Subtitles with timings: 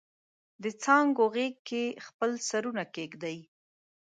[0.63, 3.37] دڅانګو غیږ کې خپل سرونه کښیږدي